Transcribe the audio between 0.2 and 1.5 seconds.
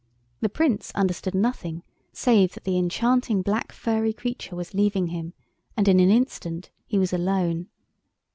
The Prince understood